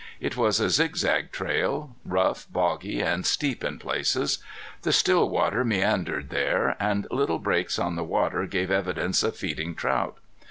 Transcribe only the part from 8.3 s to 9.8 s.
gave evidence of feeding